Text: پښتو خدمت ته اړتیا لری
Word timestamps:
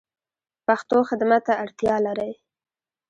پښتو 0.67 0.97
خدمت 1.09 1.41
ته 1.47 1.53
اړتیا 1.63 1.95
لری 2.05 2.33